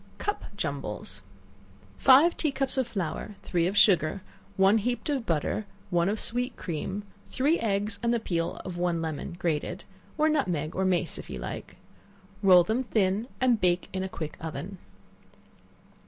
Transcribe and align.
Cup 0.17 0.45
Jumbles. 0.57 1.21
Five 1.99 2.35
tea 2.35 2.51
cups 2.51 2.75
of 2.75 2.87
flour, 2.87 3.35
three 3.43 3.67
of 3.67 3.77
sugar, 3.77 4.23
one 4.57 4.79
heaped 4.79 5.09
of 5.11 5.27
butter, 5.27 5.67
one 5.91 6.09
of 6.09 6.19
sweet 6.19 6.55
cream, 6.57 7.03
three 7.27 7.59
eggs 7.59 7.99
and 8.01 8.11
the 8.11 8.19
peel 8.19 8.59
of 8.65 8.77
one 8.79 8.99
lemon 8.99 9.33
grated, 9.37 9.83
or 10.17 10.27
nutmeg, 10.27 10.75
or 10.75 10.85
mace 10.85 11.19
if 11.19 11.29
you 11.29 11.37
like; 11.37 11.77
roll 12.41 12.63
them 12.63 12.81
thin, 12.81 13.27
and 13.39 13.61
bake 13.61 13.89
in 13.93 14.01
a 14.01 14.09
quick 14.09 14.37
oven. 14.41 14.79